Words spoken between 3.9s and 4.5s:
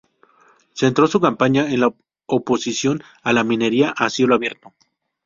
a cielo